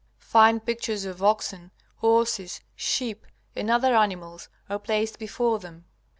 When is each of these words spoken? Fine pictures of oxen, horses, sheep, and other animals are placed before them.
Fine 0.23 0.61
pictures 0.61 1.05
of 1.05 1.21
oxen, 1.21 1.69
horses, 1.97 2.61
sheep, 2.75 3.27
and 3.55 3.69
other 3.69 3.95
animals 3.95 4.49
are 4.67 4.79
placed 4.79 5.19
before 5.19 5.59
them. 5.59 5.85